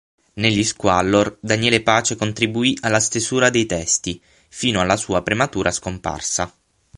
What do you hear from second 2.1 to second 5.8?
contribuì alla stesura dei testi, fino alla sua prematura